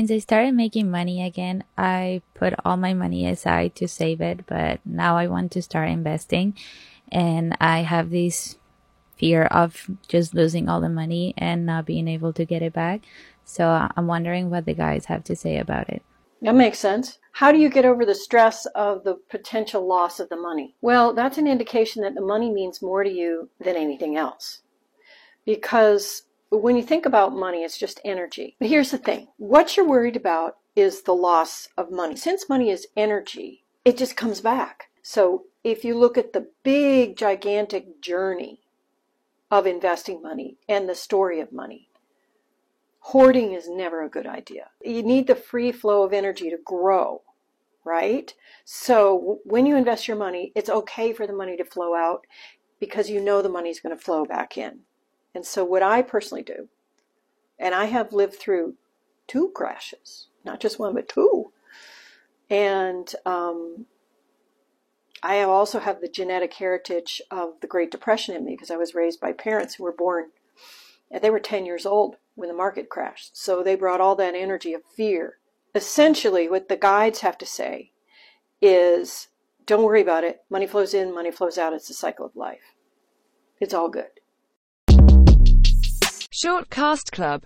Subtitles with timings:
[0.00, 4.46] Since I started making money again, I put all my money aside to save it,
[4.46, 6.56] but now I want to start investing
[7.12, 8.56] and I have this
[9.18, 13.02] fear of just losing all the money and not being able to get it back.
[13.44, 16.02] So I'm wondering what the guys have to say about it.
[16.40, 17.18] That makes sense.
[17.32, 20.76] How do you get over the stress of the potential loss of the money?
[20.80, 24.62] Well, that's an indication that the money means more to you than anything else.
[25.44, 28.56] Because when you think about money, it's just energy.
[28.58, 32.16] But here's the thing what you're worried about is the loss of money.
[32.16, 34.88] Since money is energy, it just comes back.
[35.02, 38.60] So if you look at the big, gigantic journey
[39.50, 41.88] of investing money and the story of money,
[43.00, 44.68] hoarding is never a good idea.
[44.84, 47.22] You need the free flow of energy to grow,
[47.84, 48.32] right?
[48.64, 52.26] So when you invest your money, it's okay for the money to flow out
[52.78, 54.80] because you know the money is going to flow back in.
[55.34, 56.68] And so, what I personally do,
[57.58, 58.74] and I have lived through
[59.26, 61.52] two crashes, not just one, but two.
[62.48, 63.86] And um,
[65.22, 68.94] I also have the genetic heritage of the Great Depression in me because I was
[68.94, 70.30] raised by parents who were born,
[71.10, 73.36] and they were 10 years old when the market crashed.
[73.36, 75.38] So they brought all that energy of fear.
[75.74, 77.92] Essentially, what the guides have to say
[78.60, 79.28] is
[79.66, 80.40] don't worry about it.
[80.50, 81.72] Money flows in, money flows out.
[81.72, 82.74] It's the cycle of life.
[83.60, 84.08] It's all good.
[86.42, 87.38] Shortcast Club